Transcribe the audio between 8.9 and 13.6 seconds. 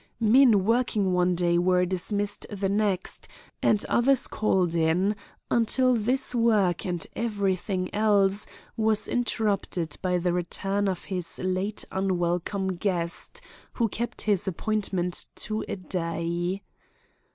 interrupted by the return of his late unwelcome guest,